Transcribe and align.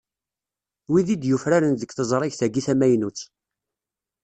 Wid 0.91 1.07
i 1.15 1.17
d-yufraren 1.21 1.73
deg 1.81 1.91
teẓrigt-agi 1.93 2.61
tamaynut. 2.65 3.19